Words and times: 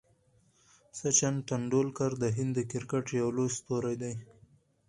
سچن 0.99 1.33
ټندولکر 1.47 2.11
د 2.23 2.25
هند 2.37 2.51
د 2.57 2.59
کرکټ 2.71 3.05
یو 3.19 3.27
لوی 3.35 3.49
ستوری 3.57 3.95
دئ. 4.01 4.15